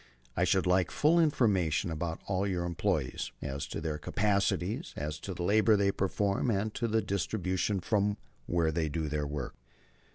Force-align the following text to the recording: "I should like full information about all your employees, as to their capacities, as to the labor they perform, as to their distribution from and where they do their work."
"I 0.35 0.45
should 0.45 0.65
like 0.65 0.89
full 0.89 1.19
information 1.19 1.91
about 1.91 2.23
all 2.25 2.47
your 2.47 2.65
employees, 2.65 3.31
as 3.39 3.67
to 3.67 3.79
their 3.79 3.99
capacities, 3.99 4.93
as 4.97 5.19
to 5.19 5.35
the 5.35 5.43
labor 5.43 5.75
they 5.77 5.91
perform, 5.91 6.49
as 6.49 6.71
to 6.73 6.87
their 6.87 7.01
distribution 7.01 7.79
from 7.79 8.05
and 8.07 8.17
where 8.47 8.71
they 8.71 8.89
do 8.89 9.07
their 9.07 9.27
work." 9.27 9.53